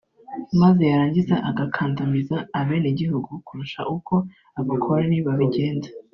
[0.61, 4.15] maze yarangiza agakandamiza abenegihugu kurusha uko
[4.59, 5.89] abakoloni babigenza